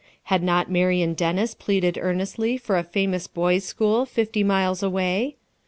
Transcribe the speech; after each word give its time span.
Had 0.33 0.41
not 0.41 0.67
Marian 0.71 1.13
Dennis 1.13 1.53
pleaded 1.53 1.95
earnestly 2.01 2.57
for 2.57 2.75
a 2.75 2.83
famous 2.83 3.27
boys' 3.27 3.65
school 3.65 4.07
fifty 4.07 4.43
miles 4.43 4.81
away? 4.81 5.35